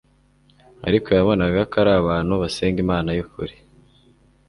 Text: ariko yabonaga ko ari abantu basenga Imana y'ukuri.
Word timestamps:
ariko 0.87 1.07
yabonaga 1.17 1.59
ko 1.71 1.75
ari 1.81 1.91
abantu 2.01 2.33
basenga 2.41 2.77
Imana 2.85 3.09
y'ukuri. 3.17 3.55